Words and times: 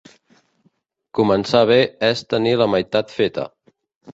Començar 1.19 1.61
bé 1.73 1.77
és 2.09 2.25
tenir 2.33 2.57
la 2.63 2.71
meitat 2.77 3.15
feta. 3.19 3.47